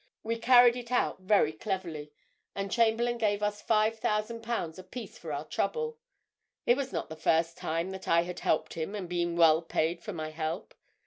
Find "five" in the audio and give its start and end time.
3.61-3.99